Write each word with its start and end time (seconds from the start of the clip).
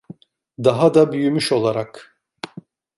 Daha 0.63 0.93
da 0.93 1.11
büyümüş 1.13 1.51
olarak. 1.51 2.21